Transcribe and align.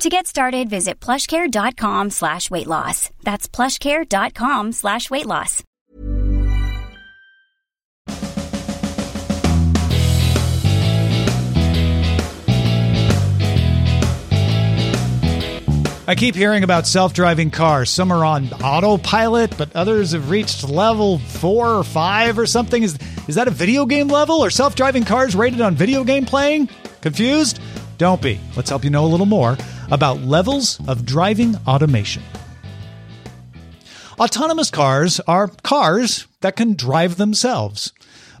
To 0.00 0.08
get 0.08 0.28
started, 0.28 0.70
visit 0.70 1.00
plushcare.com 1.00 2.10
slash 2.10 2.52
weight 2.52 2.68
loss. 2.68 3.10
That's 3.24 3.48
plushcare.com 3.48 4.70
slash 4.70 5.10
weight 5.10 5.26
loss. 5.26 5.64
I 16.06 16.14
keep 16.14 16.36
hearing 16.36 16.62
about 16.62 16.86
self 16.86 17.12
driving 17.12 17.50
cars. 17.50 17.90
Some 17.90 18.12
are 18.12 18.24
on 18.24 18.52
autopilot, 18.62 19.58
but 19.58 19.74
others 19.74 20.12
have 20.12 20.30
reached 20.30 20.68
level 20.68 21.18
four 21.18 21.66
or 21.66 21.82
five 21.82 22.38
or 22.38 22.46
something. 22.46 22.84
Is, 22.84 22.96
is 23.26 23.34
that 23.34 23.48
a 23.48 23.50
video 23.50 23.84
game 23.84 24.06
level? 24.06 24.44
Or 24.44 24.50
self 24.50 24.76
driving 24.76 25.04
cars 25.04 25.34
rated 25.34 25.60
on 25.60 25.74
video 25.74 26.04
game 26.04 26.24
playing? 26.24 26.68
Confused? 27.00 27.58
Don't 27.98 28.22
be. 28.22 28.38
Let's 28.54 28.70
help 28.70 28.84
you 28.84 28.90
know 28.90 29.04
a 29.04 29.08
little 29.08 29.26
more 29.26 29.58
about 29.90 30.20
levels 30.20 30.80
of 30.86 31.06
driving 31.06 31.56
automation. 31.66 32.22
Autonomous 34.18 34.70
cars 34.70 35.20
are 35.20 35.48
cars 35.62 36.26
that 36.40 36.56
can 36.56 36.74
drive 36.74 37.16
themselves. 37.16 37.92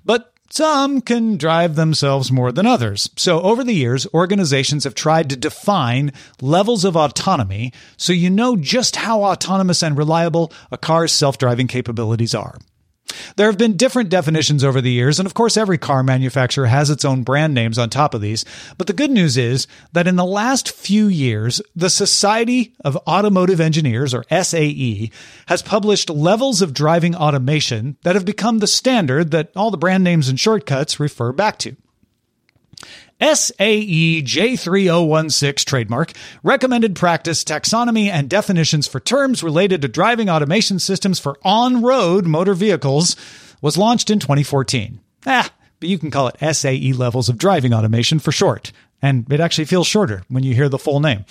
But 0.04 0.32
some 0.50 1.00
can 1.00 1.36
drive 1.36 1.74
themselves 1.74 2.32
more 2.32 2.50
than 2.50 2.66
others. 2.66 3.10
So 3.16 3.40
over 3.42 3.62
the 3.62 3.74
years, 3.74 4.06
organizations 4.14 4.84
have 4.84 4.94
tried 4.94 5.30
to 5.30 5.36
define 5.36 6.12
levels 6.40 6.84
of 6.84 6.96
autonomy 6.96 7.72
so 7.96 8.12
you 8.12 8.30
know 8.30 8.56
just 8.56 8.96
how 8.96 9.22
autonomous 9.24 9.82
and 9.82 9.96
reliable 9.96 10.52
a 10.72 10.78
car's 10.78 11.12
self-driving 11.12 11.66
capabilities 11.66 12.34
are. 12.34 12.58
There 13.36 13.46
have 13.46 13.58
been 13.58 13.76
different 13.76 14.10
definitions 14.10 14.64
over 14.64 14.80
the 14.80 14.90
years, 14.90 15.18
and 15.18 15.26
of 15.26 15.34
course, 15.34 15.56
every 15.56 15.78
car 15.78 16.02
manufacturer 16.02 16.66
has 16.66 16.90
its 16.90 17.04
own 17.04 17.22
brand 17.22 17.54
names 17.54 17.78
on 17.78 17.90
top 17.90 18.14
of 18.14 18.20
these. 18.20 18.44
But 18.76 18.86
the 18.86 18.92
good 18.92 19.10
news 19.10 19.36
is 19.36 19.66
that 19.92 20.06
in 20.06 20.16
the 20.16 20.24
last 20.24 20.70
few 20.70 21.06
years, 21.06 21.62
the 21.74 21.90
Society 21.90 22.74
of 22.84 22.96
Automotive 23.06 23.60
Engineers, 23.60 24.14
or 24.14 24.24
SAE, 24.30 25.10
has 25.46 25.62
published 25.62 26.10
levels 26.10 26.62
of 26.62 26.74
driving 26.74 27.14
automation 27.14 27.96
that 28.02 28.14
have 28.14 28.24
become 28.24 28.58
the 28.58 28.66
standard 28.66 29.30
that 29.30 29.50
all 29.56 29.70
the 29.70 29.78
brand 29.78 30.04
names 30.04 30.28
and 30.28 30.38
shortcuts 30.38 31.00
refer 31.00 31.32
back 31.32 31.58
to. 31.58 31.76
SAE 33.20 34.22
J3016 34.22 35.64
trademark, 35.64 36.12
recommended 36.42 36.94
practice, 36.94 37.42
taxonomy, 37.42 38.06
and 38.06 38.30
definitions 38.30 38.86
for 38.86 39.00
terms 39.00 39.42
related 39.42 39.82
to 39.82 39.88
driving 39.88 40.30
automation 40.30 40.78
systems 40.78 41.18
for 41.18 41.36
on 41.42 41.82
road 41.82 42.26
motor 42.26 42.54
vehicles 42.54 43.16
was 43.60 43.76
launched 43.76 44.10
in 44.10 44.20
2014. 44.20 45.00
Ah, 45.26 45.52
but 45.80 45.88
you 45.88 45.98
can 45.98 46.10
call 46.10 46.28
it 46.28 46.54
SAE 46.54 46.92
levels 46.92 47.28
of 47.28 47.38
driving 47.38 47.74
automation 47.74 48.18
for 48.18 48.30
short. 48.30 48.72
And 49.00 49.32
it 49.32 49.40
actually 49.40 49.66
feels 49.66 49.86
shorter 49.86 50.22
when 50.28 50.42
you 50.42 50.54
hear 50.54 50.68
the 50.68 50.78
full 50.78 51.00
name. 51.00 51.24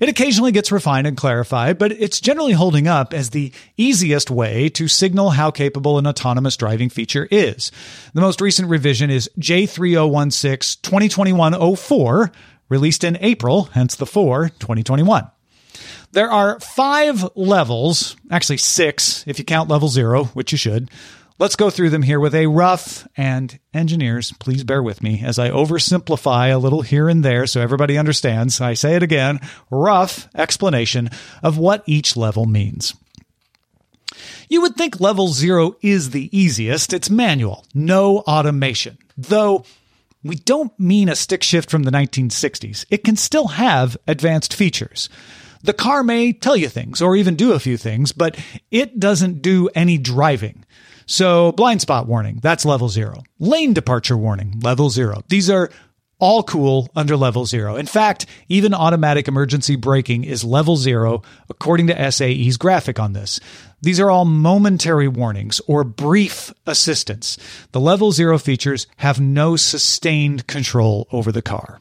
It 0.00 0.08
occasionally 0.10 0.52
gets 0.52 0.70
refined 0.70 1.06
and 1.06 1.16
clarified, 1.16 1.78
but 1.78 1.92
it's 1.92 2.20
generally 2.20 2.52
holding 2.52 2.86
up 2.86 3.14
as 3.14 3.30
the 3.30 3.52
easiest 3.78 4.30
way 4.30 4.68
to 4.70 4.88
signal 4.88 5.30
how 5.30 5.50
capable 5.50 5.98
an 5.98 6.06
autonomous 6.06 6.56
driving 6.56 6.90
feature 6.90 7.26
is. 7.30 7.72
The 8.12 8.20
most 8.20 8.40
recent 8.40 8.68
revision 8.68 9.10
is 9.10 9.30
J3016 9.38 10.82
2021 10.82 11.76
04, 11.76 12.32
released 12.68 13.04
in 13.04 13.16
April, 13.20 13.64
hence 13.72 13.94
the 13.94 14.06
4 14.06 14.50
2021. 14.50 15.30
There 16.12 16.30
are 16.30 16.60
five 16.60 17.24
levels, 17.34 18.16
actually 18.30 18.58
six 18.58 19.24
if 19.26 19.38
you 19.38 19.44
count 19.44 19.68
level 19.68 19.88
zero, 19.88 20.24
which 20.26 20.52
you 20.52 20.58
should, 20.58 20.90
Let's 21.38 21.56
go 21.56 21.68
through 21.68 21.90
them 21.90 22.00
here 22.00 22.18
with 22.18 22.34
a 22.34 22.46
rough, 22.46 23.06
and 23.14 23.58
engineers, 23.74 24.32
please 24.40 24.64
bear 24.64 24.82
with 24.82 25.02
me 25.02 25.22
as 25.22 25.38
I 25.38 25.50
oversimplify 25.50 26.50
a 26.50 26.56
little 26.56 26.80
here 26.80 27.10
and 27.10 27.22
there 27.22 27.46
so 27.46 27.60
everybody 27.60 27.98
understands. 27.98 28.58
I 28.58 28.72
say 28.72 28.96
it 28.96 29.02
again 29.02 29.40
rough 29.70 30.28
explanation 30.34 31.10
of 31.42 31.58
what 31.58 31.84
each 31.84 32.16
level 32.16 32.46
means. 32.46 32.94
You 34.48 34.62
would 34.62 34.76
think 34.76 34.98
level 34.98 35.28
zero 35.28 35.76
is 35.82 36.10
the 36.10 36.34
easiest. 36.36 36.94
It's 36.94 37.10
manual, 37.10 37.66
no 37.74 38.20
automation. 38.20 38.96
Though 39.18 39.64
we 40.24 40.36
don't 40.36 40.78
mean 40.80 41.10
a 41.10 41.14
stick 41.14 41.42
shift 41.42 41.70
from 41.70 41.82
the 41.82 41.90
1960s. 41.90 42.86
It 42.88 43.04
can 43.04 43.16
still 43.16 43.48
have 43.48 43.98
advanced 44.08 44.54
features. 44.54 45.10
The 45.66 45.72
car 45.72 46.04
may 46.04 46.32
tell 46.32 46.56
you 46.56 46.68
things 46.68 47.02
or 47.02 47.16
even 47.16 47.34
do 47.34 47.52
a 47.52 47.58
few 47.58 47.76
things, 47.76 48.12
but 48.12 48.38
it 48.70 49.00
doesn't 49.00 49.42
do 49.42 49.68
any 49.74 49.98
driving. 49.98 50.64
So 51.06 51.50
blind 51.50 51.80
spot 51.80 52.06
warning, 52.06 52.38
that's 52.40 52.64
level 52.64 52.88
zero. 52.88 53.24
Lane 53.40 53.72
departure 53.72 54.16
warning, 54.16 54.60
level 54.60 54.90
zero. 54.90 55.24
These 55.28 55.50
are 55.50 55.70
all 56.20 56.44
cool 56.44 56.88
under 56.94 57.16
level 57.16 57.46
zero. 57.46 57.74
In 57.74 57.86
fact, 57.86 58.26
even 58.48 58.74
automatic 58.74 59.26
emergency 59.26 59.74
braking 59.74 60.22
is 60.22 60.44
level 60.44 60.76
zero, 60.76 61.22
according 61.48 61.88
to 61.88 62.12
SAE's 62.12 62.56
graphic 62.56 63.00
on 63.00 63.12
this. 63.12 63.40
These 63.82 63.98
are 63.98 64.10
all 64.10 64.24
momentary 64.24 65.08
warnings 65.08 65.60
or 65.66 65.82
brief 65.82 66.54
assistance. 66.64 67.38
The 67.72 67.80
level 67.80 68.12
zero 68.12 68.38
features 68.38 68.86
have 68.98 69.20
no 69.20 69.56
sustained 69.56 70.46
control 70.46 71.08
over 71.10 71.32
the 71.32 71.42
car. 71.42 71.80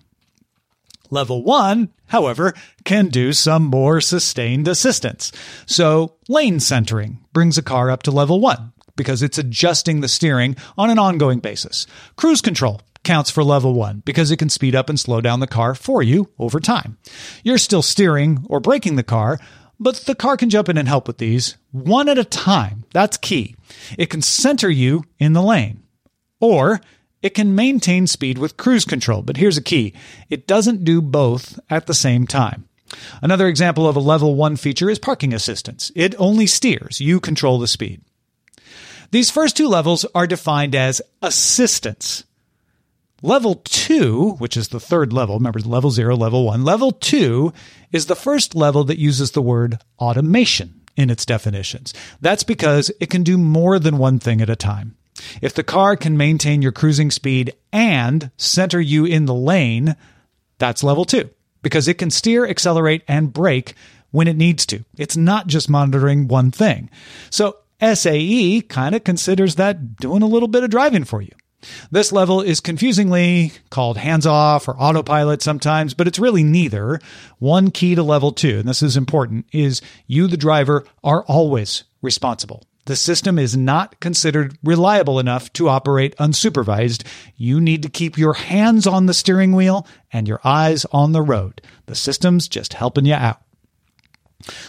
Level 1.09 1.43
1, 1.43 1.89
however, 2.07 2.53
can 2.83 3.07
do 3.07 3.33
some 3.33 3.63
more 3.63 4.01
sustained 4.01 4.67
assistance. 4.67 5.31
So, 5.65 6.15
lane 6.27 6.59
centering 6.59 7.19
brings 7.33 7.57
a 7.57 7.63
car 7.63 7.89
up 7.89 8.03
to 8.03 8.11
level 8.11 8.39
1 8.39 8.73
because 8.95 9.21
it's 9.21 9.37
adjusting 9.37 10.01
the 10.01 10.07
steering 10.07 10.55
on 10.77 10.89
an 10.89 10.99
ongoing 10.99 11.39
basis. 11.39 11.87
Cruise 12.15 12.41
control 12.41 12.81
counts 13.03 13.29
for 13.29 13.43
level 13.43 13.73
one 13.73 14.01
because 14.03 14.31
it 14.31 14.37
can 14.37 14.49
speed 14.49 14.75
up 14.75 14.89
and 14.89 14.99
slow 14.99 15.21
down 15.21 15.39
the 15.39 15.47
car 15.47 15.75
for 15.75 16.03
you 16.03 16.29
over 16.39 16.59
time. 16.59 16.97
You're 17.43 17.57
still 17.57 17.81
steering 17.81 18.45
or 18.49 18.59
braking 18.59 18.95
the 18.95 19.03
car, 19.03 19.39
but 19.79 19.95
the 19.97 20.15
car 20.15 20.35
can 20.35 20.49
jump 20.49 20.67
in 20.67 20.77
and 20.77 20.87
help 20.87 21.07
with 21.07 21.19
these 21.19 21.55
one 21.71 22.09
at 22.09 22.17
a 22.17 22.23
time. 22.25 22.83
That's 22.93 23.17
key. 23.17 23.55
It 23.97 24.09
can 24.09 24.21
center 24.21 24.69
you 24.69 25.03
in 25.19 25.33
the 25.33 25.41
lane 25.41 25.83
or 26.39 26.81
it 27.25 27.33
can 27.33 27.55
maintain 27.55 28.05
speed 28.05 28.37
with 28.37 28.55
cruise 28.55 28.85
control. 28.85 29.23
But 29.23 29.37
here's 29.37 29.57
a 29.57 29.63
key. 29.63 29.93
It 30.29 30.45
doesn't 30.45 30.83
do 30.83 31.01
both 31.01 31.59
at 31.71 31.87
the 31.87 31.95
same 31.95 32.27
time. 32.27 32.69
Another 33.19 33.47
example 33.47 33.87
of 33.87 33.95
a 33.95 33.99
level 33.99 34.35
one 34.35 34.57
feature 34.57 34.91
is 34.91 34.99
parking 34.99 35.33
assistance. 35.33 35.91
It 35.95 36.13
only 36.19 36.45
steers. 36.45 37.01
You 37.01 37.19
control 37.19 37.57
the 37.57 37.67
speed. 37.67 38.01
These 39.09 39.31
first 39.31 39.57
two 39.57 39.67
levels 39.67 40.05
are 40.13 40.27
defined 40.27 40.75
as 40.75 41.01
assistance. 41.23 42.25
Level 43.23 43.55
two, 43.63 44.33
which 44.33 44.55
is 44.55 44.67
the 44.67 44.79
third 44.79 45.11
level, 45.11 45.37
remember 45.37 45.61
level 45.61 45.89
zero, 45.89 46.15
level 46.15 46.45
one, 46.45 46.63
level 46.63 46.91
two 46.91 47.53
is 47.91 48.05
the 48.05 48.15
first 48.15 48.53
level 48.53 48.83
that 48.83 48.99
uses 48.99 49.31
the 49.31 49.41
word 49.41 49.79
automation 49.97 50.79
in 50.95 51.09
its 51.09 51.25
definitions. 51.25 51.91
That's 52.21 52.43
because 52.43 52.91
it 52.99 53.09
can 53.09 53.23
do 53.23 53.39
more 53.39 53.79
than 53.79 53.97
one 53.97 54.19
thing 54.19 54.41
at 54.41 54.49
a 54.51 54.55
time. 54.55 54.95
If 55.41 55.53
the 55.53 55.63
car 55.63 55.95
can 55.95 56.17
maintain 56.17 56.61
your 56.61 56.71
cruising 56.71 57.11
speed 57.11 57.53
and 57.71 58.31
center 58.37 58.79
you 58.79 59.05
in 59.05 59.25
the 59.25 59.33
lane, 59.33 59.95
that's 60.57 60.83
level 60.83 61.05
two 61.05 61.29
because 61.61 61.87
it 61.87 61.97
can 61.97 62.11
steer, 62.11 62.45
accelerate, 62.45 63.01
and 63.07 63.33
brake 63.33 63.73
when 64.11 64.27
it 64.27 64.37
needs 64.37 64.65
to. 64.67 64.85
It's 64.97 65.17
not 65.17 65.47
just 65.47 65.69
monitoring 65.69 66.27
one 66.27 66.51
thing. 66.51 66.89
So 67.29 67.57
SAE 67.81 68.61
kind 68.61 68.93
of 68.93 69.03
considers 69.03 69.55
that 69.55 69.97
doing 69.97 70.21
a 70.21 70.27
little 70.27 70.47
bit 70.47 70.63
of 70.63 70.69
driving 70.69 71.03
for 71.03 71.21
you. 71.21 71.31
This 71.89 72.11
level 72.11 72.41
is 72.41 72.59
confusingly 72.59 73.51
called 73.71 73.97
hands 73.97 74.27
off 74.27 74.67
or 74.67 74.77
autopilot 74.77 75.41
sometimes, 75.41 75.93
but 75.93 76.07
it's 76.07 76.19
really 76.19 76.43
neither. 76.43 76.99
One 77.39 77.71
key 77.71 77.95
to 77.95 78.03
level 78.03 78.31
two, 78.31 78.59
and 78.59 78.69
this 78.69 78.83
is 78.83 78.95
important, 78.95 79.47
is 79.51 79.81
you, 80.05 80.27
the 80.27 80.37
driver, 80.37 80.85
are 81.03 81.23
always 81.23 81.83
responsible. 82.01 82.63
The 82.85 82.95
system 82.95 83.39
is 83.39 83.57
not 83.57 83.99
considered 83.99 84.57
reliable 84.63 85.19
enough 85.19 85.51
to 85.53 85.69
operate 85.69 86.15
unsupervised. 86.17 87.03
You 87.35 87.59
need 87.59 87.83
to 87.83 87.89
keep 87.89 88.17
your 88.17 88.33
hands 88.33 88.85
on 88.85 89.07
the 89.07 89.13
steering 89.13 89.53
wheel 89.53 89.87
and 90.13 90.27
your 90.27 90.39
eyes 90.43 90.85
on 90.91 91.11
the 91.11 91.21
road. 91.21 91.61
The 91.87 91.95
system's 91.95 92.47
just 92.47 92.73
helping 92.73 93.05
you 93.05 93.15
out. 93.15 93.41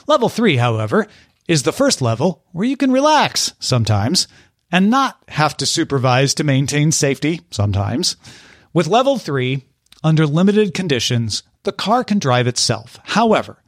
Level 0.07 0.29
3, 0.29 0.57
however, 0.57 1.07
is 1.47 1.63
the 1.63 1.73
first 1.73 2.01
level 2.01 2.45
where 2.53 2.67
you 2.67 2.77
can 2.77 2.91
relax 2.91 3.53
sometimes 3.59 4.27
and 4.73 4.91
not 4.91 5.23
have 5.29 5.57
to 5.59 5.67
supervise 5.67 6.35
to 6.35 6.45
maintain 6.45 6.93
safety 6.93 7.43
sometimes. 7.51 8.17
With 8.73 8.87
level 8.87 9.19
3, 9.19 9.63
under 10.03 10.27
limited 10.27 10.75
conditions, 10.75 11.43
the 11.65 11.73
car 11.73 12.03
can 12.05 12.19
drive 12.19 12.47
itself. 12.47 12.99
However, 13.05 13.63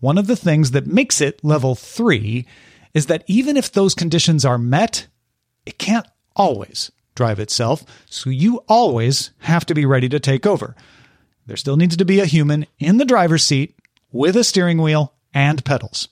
one 0.00 0.18
of 0.18 0.26
the 0.26 0.36
things 0.36 0.72
that 0.72 0.86
makes 0.86 1.20
it 1.20 1.44
level 1.44 1.74
3 1.74 2.46
is 2.94 3.06
that 3.06 3.24
even 3.26 3.56
if 3.56 3.70
those 3.72 3.94
conditions 3.94 4.44
are 4.44 4.58
met, 4.58 5.08
it 5.66 5.78
can't 5.78 6.06
always 6.36 6.90
drive 7.14 7.38
itself, 7.38 7.84
so 8.06 8.30
you 8.30 8.58
always 8.68 9.30
have 9.40 9.66
to 9.66 9.74
be 9.74 9.84
ready 9.84 10.08
to 10.08 10.20
take 10.20 10.46
over. 10.46 10.74
There 11.46 11.56
still 11.56 11.76
needs 11.76 11.96
to 11.96 12.04
be 12.04 12.20
a 12.20 12.26
human 12.26 12.66
in 12.78 12.96
the 12.96 13.04
driver's 13.04 13.44
seat 13.44 13.76
with 14.10 14.36
a 14.36 14.44
steering 14.44 14.80
wheel 14.80 15.12
and 15.32 15.64
pedals. 15.64 16.08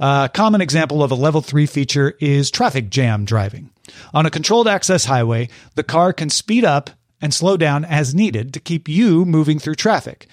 A 0.00 0.30
common 0.32 0.60
example 0.60 1.02
of 1.02 1.10
a 1.10 1.16
level 1.16 1.40
3 1.40 1.66
feature 1.66 2.16
is 2.20 2.50
traffic 2.50 2.90
jam 2.90 3.24
driving. 3.24 3.70
On 4.14 4.26
a 4.26 4.30
controlled 4.30 4.68
access 4.68 5.04
highway, 5.04 5.48
the 5.74 5.82
car 5.82 6.12
can 6.12 6.30
speed 6.30 6.64
up 6.64 6.90
and 7.20 7.34
slow 7.34 7.56
down 7.56 7.84
as 7.84 8.14
needed 8.14 8.54
to 8.54 8.60
keep 8.60 8.88
you 8.88 9.24
moving 9.24 9.58
through 9.58 9.74
traffic. 9.74 10.26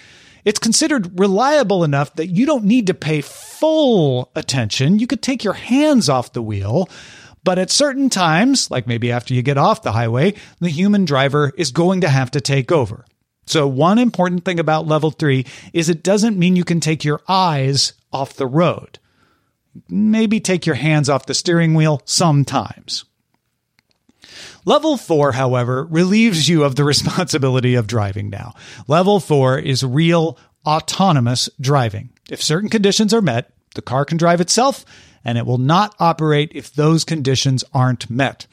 It's 0.48 0.60
considered 0.60 1.20
reliable 1.20 1.84
enough 1.84 2.16
that 2.16 2.28
you 2.28 2.46
don't 2.46 2.64
need 2.64 2.88
to 2.88 2.94
pay 2.94 3.20
full 3.20 4.32
attention. 4.34 4.98
You 4.98 5.06
could 5.06 5.22
take 5.22 5.44
your 5.44 5.56
hands 5.56 6.08
off 6.08 6.32
the 6.32 6.42
wheel, 6.42 6.88
but 7.44 7.60
at 7.60 7.70
certain 7.70 8.10
times, 8.10 8.72
like 8.72 8.88
maybe 8.88 9.12
after 9.12 9.34
you 9.34 9.42
get 9.42 9.58
off 9.58 9.82
the 9.84 9.92
highway, 9.92 10.36
the 10.62 10.70
human 10.70 11.04
driver 11.04 11.52
is 11.58 11.72
going 11.72 12.00
to 12.00 12.08
have 12.08 12.32
to 12.32 12.40
take 12.40 12.72
over. 12.72 13.04
So, 13.46 13.68
one 13.68 14.00
important 14.00 14.46
thing 14.46 14.58
about 14.58 14.88
level 14.88 15.12
three 15.12 15.46
is 15.74 15.90
it 15.90 16.02
doesn't 16.02 16.40
mean 16.40 16.56
you 16.56 16.64
can 16.64 16.80
take 16.80 17.04
your 17.04 17.20
eyes 17.28 17.92
off 18.14 18.36
the 18.36 18.48
road. 18.48 19.00
Maybe 19.90 20.40
take 20.40 20.66
your 20.66 20.76
hands 20.76 21.10
off 21.10 21.26
the 21.26 21.34
steering 21.34 21.74
wheel 21.74 22.02
sometimes. 22.06 23.04
Level 24.66 24.98
4, 24.98 25.34
however, 25.34 25.86
relieves 25.86 26.48
you 26.50 26.64
of 26.64 26.76
the 26.76 26.84
responsibility 26.84 27.76
of 27.76 27.88
driving 27.88 28.30
now. 28.30 28.54
Level 28.88 29.20
4 29.20 29.60
is 29.60 29.84
real 29.84 30.38
autonomous 30.66 31.50
driving. 31.60 32.10
If 32.30 32.42
certain 32.42 32.70
conditions 32.70 33.14
are 33.14 33.22
met, 33.22 33.52
the 33.76 33.82
car 33.82 34.06
can 34.06 34.18
drive 34.18 34.42
itself 34.42 34.86
and 35.24 35.38
it 35.38 35.46
will 35.46 35.58
not 35.58 35.94
operate 36.00 36.52
if 36.56 36.74
those 36.74 37.04
conditions 37.04 37.64
aren't 37.74 38.10
met. 38.10 38.48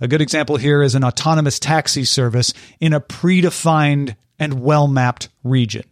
A 0.00 0.08
good 0.08 0.22
example 0.22 0.56
here 0.56 0.82
is 0.82 0.94
an 0.94 1.04
autonomous 1.04 1.58
taxi 1.58 2.04
service 2.04 2.54
in 2.80 2.92
a 2.92 3.00
predefined 3.00 4.16
and 4.38 4.62
well 4.62 4.88
mapped 4.88 5.28
region. 5.42 5.84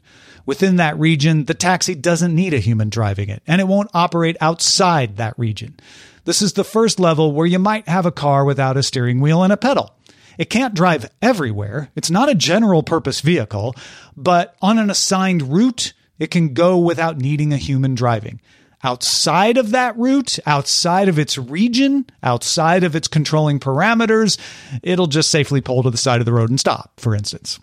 Within 0.44 0.76
that 0.76 0.99
region, 0.99 1.44
the 1.44 1.55
taxi 1.55 1.94
doesn't 1.94 2.35
need 2.35 2.52
a 2.55 2.58
human 2.58 2.88
driving 2.88 3.28
it, 3.28 3.43
and 3.46 3.61
it 3.61 3.69
won't 3.69 3.90
operate 3.94 4.37
outside 4.40 5.17
that 5.17 5.38
region. 5.38 5.78
This 6.25 6.43
is 6.43 6.53
the 6.53 6.65
first 6.65 7.01
level 7.01 7.33
where 7.33 7.47
you 7.47 7.59
might 7.59 7.89
have 7.89 8.07
a 8.07 8.13
car 8.13 8.45
without 8.45 8.77
a 8.77 8.83
steering 8.83 9.21
wheel 9.21 9.43
and 9.43 9.53
a 9.53 9.57
pedal. 9.57 9.95
It 10.39 10.51
can't 10.51 10.75
drive 10.75 11.11
everywhere. 11.21 11.91
It's 11.97 12.11
not 12.11 12.29
a 12.29 12.35
general 12.35 12.83
purpose 12.83 13.21
vehicle, 13.21 13.75
but 14.17 14.57
on 14.63 14.79
an 14.79 14.89
assigned 14.89 15.53
route, 15.53 15.93
it 16.19 16.31
can 16.31 16.55
go 16.55 16.79
without 16.79 17.19
needing 17.19 17.53
a 17.53 17.59
human 17.59 17.95
driving. 17.95 18.41
Outside 18.85 19.59
of 19.59 19.71
that 19.71 19.97
route, 19.97 20.39
outside 20.47 21.09
of 21.09 21.19
its 21.19 21.39
region, 21.39 22.07
outside 22.23 22.83
of 22.83 22.97
its 22.97 23.09
controlling 23.09 23.61
parameters, 23.61 24.39
it'll 24.83 25.07
just 25.07 25.31
safely 25.31 25.61
pull 25.61 25.83
to 25.83 25.91
the 25.91 25.97
side 25.97 26.21
of 26.21 26.25
the 26.25 26.33
road 26.33 26.51
and 26.51 26.59
stop, 26.59 26.99
for 26.99 27.15
instance. 27.15 27.61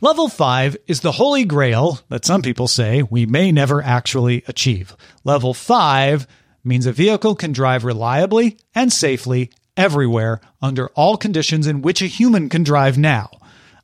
Level 0.00 0.28
5 0.28 0.76
is 0.86 1.00
the 1.00 1.12
holy 1.12 1.44
grail 1.44 2.00
that 2.08 2.24
some 2.24 2.42
people 2.42 2.68
say 2.68 3.02
we 3.02 3.26
may 3.26 3.50
never 3.50 3.82
actually 3.82 4.44
achieve. 4.46 4.96
Level 5.24 5.54
5 5.54 6.26
means 6.68 6.86
a 6.86 6.92
vehicle 6.92 7.34
can 7.34 7.52
drive 7.52 7.84
reliably 7.84 8.58
and 8.74 8.92
safely 8.92 9.50
everywhere 9.76 10.40
under 10.60 10.88
all 10.90 11.16
conditions 11.16 11.66
in 11.66 11.82
which 11.82 12.02
a 12.02 12.06
human 12.06 12.48
can 12.48 12.62
drive 12.62 12.98
now. 12.98 13.30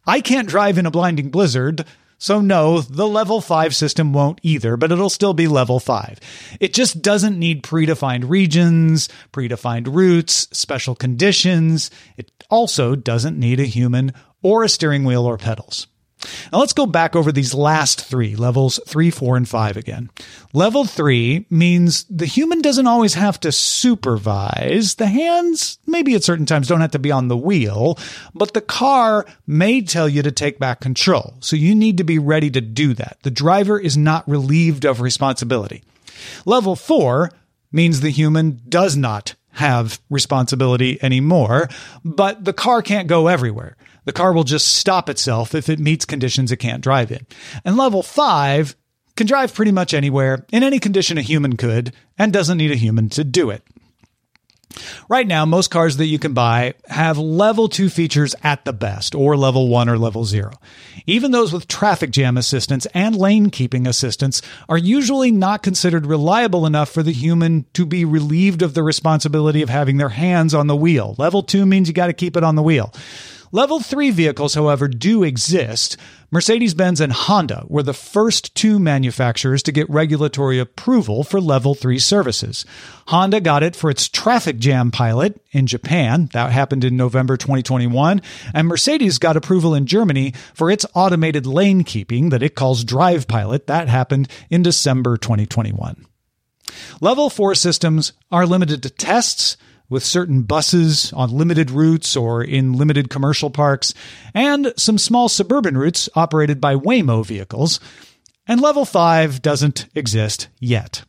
I 0.07 0.21
can't 0.21 0.49
drive 0.49 0.77
in 0.77 0.87
a 0.87 0.91
blinding 0.91 1.31
blizzard, 1.31 1.85
so 2.19 2.41
no, 2.41 2.81
the 2.81 3.07
level 3.07 3.41
5 3.41 3.75
system 3.75 4.13
won't 4.13 4.39
either, 4.43 4.77
but 4.77 4.93
it'll 4.93 5.11
still 5.11 5.35
be 5.35 5.47
level 5.49 5.81
5. 5.81 6.21
It 6.61 6.73
just 6.75 7.03
doesn't 7.03 7.39
need 7.39 7.63
predefined 7.63 8.29
regions, 8.29 9.09
predefined 9.33 9.95
routes, 9.95 10.49
special 10.57 10.95
conditions. 10.95 11.91
It 12.17 12.31
also 12.51 12.95
doesn't 12.95 13.39
need 13.39 13.61
a 13.61 13.65
human 13.65 14.13
or 14.43 14.63
a 14.63 14.69
steering 14.69 15.05
wheel 15.05 15.25
or 15.25 15.39
pedals. 15.39 15.87
Now 16.53 16.59
let's 16.59 16.73
go 16.73 16.87
back 16.87 17.17
over 17.17 17.33
these 17.33 17.55
last 17.55 18.05
three 18.05 18.37
levels 18.37 18.81
three, 18.87 19.11
four, 19.11 19.37
and 19.37 19.49
five 19.49 19.77
again. 19.77 20.11
Level 20.53 20.85
three 20.85 21.47
means 21.51 22.05
the 22.05 22.27
human 22.27 22.61
doesn't 22.61 22.87
always 22.87 23.15
have 23.15 23.41
to 23.41 23.53
supervise. 23.53 24.95
The 24.97 25.07
hands, 25.07 25.79
maybe 25.87 26.15
at 26.15 26.25
certain 26.25 26.47
times, 26.47 26.69
don't 26.69 26.81
have 26.81 26.93
to 26.93 26.99
be 26.99 27.13
on 27.13 27.29
the 27.29 27.37
wheel, 27.37 27.99
but 28.35 28.55
the 28.55 28.61
car 28.61 29.27
may 29.47 29.83
tell 29.83 30.09
you 30.09 30.23
to 30.23 30.33
take 30.33 30.59
back 30.59 30.81
control. 30.81 31.35
So 31.41 31.57
you 31.57 31.75
need 31.75 31.99
to 31.99 32.05
be 32.05 32.19
ready 32.19 32.51
to 32.51 32.61
do 32.61 32.95
that. 32.95 33.19
The 33.23 33.31
driver 33.31 33.79
is 33.79 33.97
not 33.97 34.29
relieved 34.29 34.85
of 34.85 35.01
responsibility. 35.01 35.83
Level 36.45 36.77
four 36.77 37.33
means 37.73 38.01
the 38.01 38.11
human 38.11 38.61
does 38.69 38.97
not 38.97 39.35
have 39.55 40.01
responsibility 40.11 41.03
anymore, 41.03 41.69
but 42.05 42.45
the 42.45 42.53
car 42.53 42.83
can't 42.83 43.09
go 43.09 43.29
everywhere. 43.29 43.77
The 44.05 44.13
car 44.13 44.33
will 44.33 44.45
just 44.45 44.69
stop 44.77 45.09
itself 45.09 45.55
if 45.55 45.69
it 45.69 45.79
meets 45.79 46.05
conditions 46.05 46.53
it 46.53 46.57
can't 46.57 46.83
drive 46.83 47.11
in. 47.11 47.27
And 47.65 47.77
level 47.77 48.03
five 48.03 48.77
can 49.17 49.27
drive 49.27 49.55
pretty 49.55 49.73
much 49.73 49.95
anywhere 49.95 50.45
in 50.53 50.63
any 50.63 50.79
condition 50.79 51.19
a 51.19 51.23
human 51.23 51.57
could 51.57 51.95
and 52.19 52.33
doesn't 52.33 52.59
need 52.59 52.73
a 52.73 52.77
human 52.77 53.09
to 53.11 53.25
do 53.25 53.51
it. 53.51 53.63
Right 55.09 55.27
now, 55.27 55.45
most 55.45 55.71
cars 55.71 55.99
that 55.99 56.07
you 56.07 56.19
can 56.19 56.33
buy 56.35 56.75
have 56.89 57.19
level 57.19 57.69
2 57.69 57.89
features 57.89 58.35
at 58.43 58.65
the 58.65 58.73
best, 58.73 59.15
or 59.15 59.37
level 59.37 59.69
1 59.69 59.89
or 59.89 59.99
level 59.99 60.25
0. 60.25 60.51
Even 61.07 61.31
those 61.31 61.53
with 61.53 61.69
traffic 61.69 62.11
jam 62.11 62.37
assistance 62.37 62.87
and 62.87 63.15
lane 63.15 63.51
keeping 63.51 63.87
assistance 63.87 64.43
are 64.69 64.79
usually 64.79 65.31
not 65.31 65.63
considered 65.63 66.07
reliable 66.07 66.67
enough 66.67 66.91
for 66.91 67.03
the 67.03 67.13
human 67.13 67.67
to 67.75 67.87
be 67.87 68.05
relieved 68.05 68.63
of 68.63 68.75
the 68.75 68.83
responsibility 68.83 69.63
of 69.63 69.69
having 69.69 69.97
their 69.97 70.09
hands 70.09 70.55
on 70.55 70.67
the 70.67 70.77
wheel. 70.77 71.15
Level 71.19 71.43
2 71.43 71.67
means 71.67 71.89
you 71.89 71.95
got 71.95 72.09
to 72.09 72.13
keep 72.13 72.37
it 72.37 72.45
on 72.45 72.57
the 72.57 72.63
wheel. 72.63 72.93
Level 73.55 73.79
3 73.79 74.11
vehicles, 74.11 74.55
however, 74.55 74.89
do 74.89 75.23
exist. 75.23 75.97
Mercedes 76.33 76.75
Benz 76.75 77.01
and 77.01 77.13
Honda 77.13 77.65
were 77.69 77.85
the 77.85 77.95
first 77.95 78.53
two 78.57 78.81
manufacturers 78.81 79.63
to 79.63 79.71
get 79.71 79.89
regulatory 79.89 80.59
approval 80.59 81.23
for 81.23 81.41
Level 81.41 81.77
3 81.77 82.01
services. 82.01 82.67
Honda 83.07 83.41
got 83.41 83.63
it 83.63 83.77
for 83.77 83.91
its 83.91 84.09
traffic 84.09 84.59
jam 84.59 84.91
pilot 84.91 85.41
in 85.53 85.69
Japan. 85.69 86.29
That 86.33 86.51
happened 86.51 86.83
in 86.83 86.97
November 86.97 87.37
2021. 87.37 88.21
And 88.53 88.67
Mercedes 88.67 89.19
got 89.19 89.37
approval 89.37 89.73
in 89.73 89.87
Germany 89.87 90.33
for 90.53 90.69
its 90.69 90.85
automated 90.93 91.47
lane 91.47 91.85
keeping 91.85 92.31
that 92.31 92.43
it 92.43 92.57
calls 92.57 92.83
Drive 92.83 93.29
Pilot. 93.29 93.69
That 93.69 93.87
happened 93.87 94.29
in 94.51 94.65
December 94.65 95.17
2021. 95.17 96.05
Level 97.01 97.31
4 97.31 97.55
systems 97.55 98.15
are 98.33 98.47
limited 98.47 98.83
to 98.83 98.91
tests 98.91 99.57
with 99.89 100.05
certain 100.05 100.43
buses 100.43 101.13
on 101.13 101.31
limited 101.31 101.71
routes 101.71 102.17
or 102.17 102.43
in 102.43 102.73
limited 102.73 103.11
commercial 103.11 103.51
parks, 103.51 103.95
and 104.35 104.73
some 104.77 104.99
small 104.99 105.29
suburban 105.29 105.77
routes 105.77 106.09
operated 106.15 106.61
by 106.61 106.75
Waymo 106.75 107.25
vehicles. 107.25 107.81
And 108.47 108.61
level 108.61 108.85
5 108.85 109.41
doesn't 109.43 109.87
exist 109.95 110.49
yet. 110.61 111.05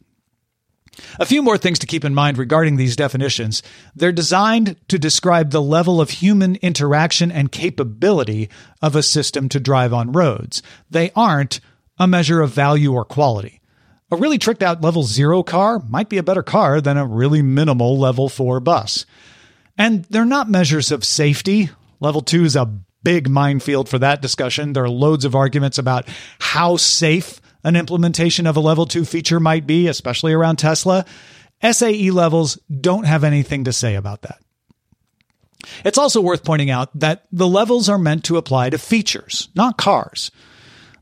A 1.19 1.25
few 1.25 1.41
more 1.41 1.57
things 1.57 1.79
to 1.79 1.87
keep 1.87 2.05
in 2.05 2.13
mind 2.13 2.37
regarding 2.37 2.77
these 2.77 2.95
definitions. 2.95 3.61
They're 3.95 4.11
designed 4.11 4.77
to 4.87 4.97
describe 4.97 5.51
the 5.51 5.61
level 5.61 5.99
of 5.99 6.09
human 6.09 6.55
interaction 6.57 7.31
and 7.31 7.51
capability 7.51 8.49
of 8.81 8.95
a 8.95 9.03
system 9.03 9.49
to 9.49 9.59
drive 9.59 9.93
on 9.93 10.13
roads. 10.13 10.61
They 10.89 11.11
aren't 11.15 11.59
a 11.97 12.07
measure 12.07 12.41
of 12.41 12.51
value 12.51 12.93
or 12.93 13.05
quality. 13.05 13.61
A 14.11 14.15
really 14.15 14.37
tricked 14.37 14.61
out 14.61 14.81
level 14.81 15.03
zero 15.03 15.41
car 15.41 15.79
might 15.89 16.09
be 16.09 16.17
a 16.17 16.23
better 16.23 16.43
car 16.43 16.79
than 16.79 16.97
a 16.97 17.05
really 17.05 17.41
minimal 17.41 17.97
level 17.97 18.29
four 18.29 18.59
bus. 18.59 19.05
And 19.77 20.05
they're 20.05 20.25
not 20.25 20.49
measures 20.49 20.91
of 20.91 21.03
safety. 21.03 21.69
Level 21.99 22.21
two 22.21 22.45
is 22.45 22.55
a 22.55 22.71
big 23.03 23.29
minefield 23.29 23.89
for 23.89 23.99
that 23.99 24.21
discussion. 24.21 24.73
There 24.73 24.83
are 24.83 24.89
loads 24.89 25.25
of 25.25 25.35
arguments 25.35 25.77
about 25.77 26.07
how 26.39 26.77
safe 26.77 27.41
an 27.63 27.75
implementation 27.75 28.45
of 28.45 28.57
a 28.57 28.61
level 28.61 28.85
two 28.85 29.05
feature 29.05 29.39
might 29.39 29.65
be, 29.65 29.87
especially 29.87 30.33
around 30.33 30.57
Tesla. 30.57 31.05
SAE 31.63 32.11
levels 32.11 32.59
don't 32.69 33.05
have 33.05 33.23
anything 33.23 33.63
to 33.63 33.73
say 33.73 33.95
about 33.95 34.21
that. 34.21 34.39
It's 35.83 35.97
also 35.97 36.21
worth 36.21 36.43
pointing 36.43 36.69
out 36.69 36.97
that 36.99 37.25
the 37.31 37.47
levels 37.47 37.89
are 37.89 37.97
meant 37.97 38.23
to 38.25 38.37
apply 38.37 38.69
to 38.69 38.77
features, 38.77 39.49
not 39.55 39.77
cars. 39.77 40.29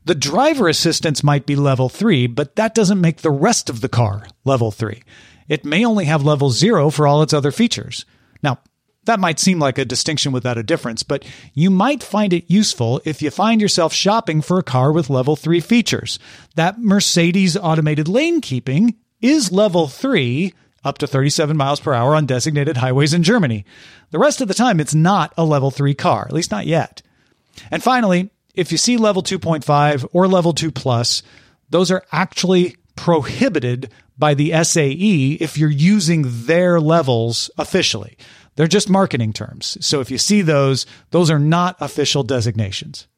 The 0.04 0.14
driver 0.14 0.68
assistance 0.68 1.24
might 1.24 1.46
be 1.46 1.56
level 1.56 1.88
three, 1.88 2.26
but 2.26 2.56
that 2.56 2.74
doesn't 2.74 3.00
make 3.00 3.18
the 3.18 3.30
rest 3.30 3.70
of 3.70 3.80
the 3.80 3.88
car 3.88 4.26
level 4.44 4.70
three. 4.70 5.02
it 5.48 5.64
may 5.64 5.84
only 5.84 6.06
have 6.06 6.24
level 6.24 6.50
zero 6.50 6.88
for 6.90 7.06
all 7.06 7.22
its 7.22 7.34
other 7.34 7.50
features. 7.50 8.06
Now, 8.42 8.60
that 9.04 9.20
might 9.20 9.38
seem 9.38 9.58
like 9.58 9.76
a 9.76 9.84
distinction 9.84 10.32
without 10.32 10.56
a 10.56 10.62
difference, 10.62 11.02
but 11.02 11.24
you 11.52 11.70
might 11.70 12.02
find 12.02 12.32
it 12.32 12.50
useful 12.50 13.00
if 13.04 13.20
you 13.20 13.30
find 13.30 13.60
yourself 13.60 13.92
shopping 13.92 14.40
for 14.40 14.58
a 14.58 14.62
car 14.62 14.92
with 14.92 15.10
level 15.10 15.36
3 15.36 15.60
features. 15.60 16.18
That 16.54 16.80
Mercedes 16.80 17.56
automated 17.56 18.08
lane 18.08 18.40
keeping 18.40 18.96
is 19.20 19.52
level 19.52 19.88
3, 19.88 20.54
up 20.84 20.98
to 20.98 21.06
37 21.06 21.56
miles 21.56 21.80
per 21.80 21.92
hour 21.92 22.14
on 22.14 22.26
designated 22.26 22.78
highways 22.78 23.14
in 23.14 23.22
Germany. 23.22 23.64
The 24.10 24.18
rest 24.18 24.40
of 24.40 24.48
the 24.48 24.54
time, 24.54 24.80
it's 24.80 24.94
not 24.94 25.32
a 25.36 25.44
level 25.44 25.70
3 25.70 25.94
car, 25.94 26.24
at 26.26 26.32
least 26.32 26.50
not 26.50 26.66
yet. 26.66 27.02
And 27.70 27.82
finally, 27.82 28.30
if 28.54 28.72
you 28.72 28.78
see 28.78 28.96
level 28.96 29.22
2.5 29.22 30.08
or 30.12 30.28
level 30.28 30.52
2 30.52 30.70
plus, 30.70 31.22
those 31.70 31.90
are 31.90 32.04
actually 32.12 32.76
prohibited 32.96 33.90
by 34.16 34.34
the 34.34 34.52
SAE 34.62 35.38
if 35.40 35.58
you're 35.58 35.70
using 35.70 36.24
their 36.46 36.80
levels 36.80 37.50
officially. 37.58 38.16
They're 38.56 38.68
just 38.68 38.88
marketing 38.88 39.32
terms. 39.32 39.76
So 39.84 40.00
if 40.00 40.10
you 40.10 40.18
see 40.18 40.42
those, 40.42 40.86
those 41.10 41.30
are 41.30 41.40
not 41.40 41.76
official 41.80 42.22
designations. 42.22 43.08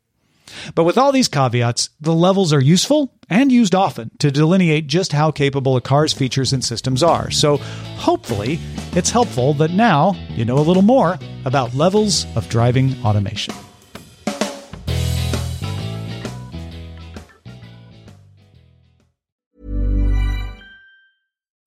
But 0.74 0.84
with 0.84 0.96
all 0.96 1.12
these 1.12 1.28
caveats, 1.28 1.90
the 2.00 2.14
levels 2.14 2.52
are 2.52 2.60
useful 2.60 3.12
and 3.28 3.50
used 3.50 3.74
often 3.74 4.10
to 4.20 4.30
delineate 4.30 4.86
just 4.86 5.12
how 5.12 5.30
capable 5.30 5.76
a 5.76 5.80
car's 5.80 6.12
features 6.12 6.52
and 6.52 6.64
systems 6.64 7.02
are. 7.02 7.30
So 7.30 7.58
hopefully, 7.98 8.60
it's 8.92 9.10
helpful 9.10 9.54
that 9.54 9.72
now 9.72 10.14
you 10.30 10.44
know 10.44 10.58
a 10.58 10.60
little 10.60 10.82
more 10.82 11.18
about 11.44 11.74
levels 11.74 12.26
of 12.36 12.48
driving 12.48 12.94
automation. 13.04 13.54